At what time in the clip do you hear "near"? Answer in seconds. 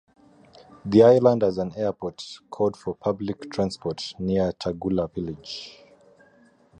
4.17-4.51